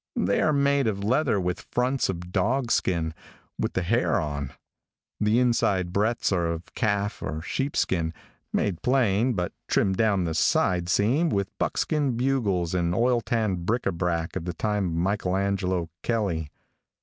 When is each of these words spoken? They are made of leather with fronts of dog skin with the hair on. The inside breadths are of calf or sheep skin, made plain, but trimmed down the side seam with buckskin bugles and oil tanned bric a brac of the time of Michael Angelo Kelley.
They 0.15 0.41
are 0.41 0.51
made 0.51 0.87
of 0.87 1.03
leather 1.03 1.39
with 1.39 1.67
fronts 1.71 2.09
of 2.09 2.31
dog 2.31 2.71
skin 2.71 3.13
with 3.59 3.73
the 3.73 3.83
hair 3.83 4.19
on. 4.19 4.51
The 5.19 5.37
inside 5.37 5.93
breadths 5.93 6.31
are 6.31 6.47
of 6.47 6.73
calf 6.73 7.21
or 7.21 7.43
sheep 7.43 7.75
skin, 7.77 8.11
made 8.51 8.81
plain, 8.81 9.33
but 9.33 9.53
trimmed 9.67 9.97
down 9.97 10.23
the 10.23 10.33
side 10.33 10.89
seam 10.89 11.29
with 11.29 11.55
buckskin 11.59 12.17
bugles 12.17 12.73
and 12.73 12.95
oil 12.95 13.21
tanned 13.21 13.67
bric 13.67 13.85
a 13.85 13.91
brac 13.91 14.35
of 14.35 14.45
the 14.45 14.53
time 14.55 14.87
of 14.87 14.93
Michael 14.93 15.37
Angelo 15.37 15.87
Kelley. 16.01 16.49